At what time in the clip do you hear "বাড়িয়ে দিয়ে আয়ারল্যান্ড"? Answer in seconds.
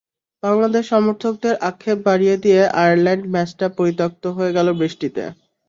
2.07-3.23